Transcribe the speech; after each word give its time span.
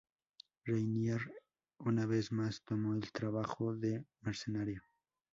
Rainier 0.65 1.21
una 1.85 2.07
vez 2.07 2.31
más 2.31 2.63
tomó 2.63 2.95
el 2.95 3.11
trabajo 3.11 3.75
de 3.75 4.03
mercenario. 4.21 4.81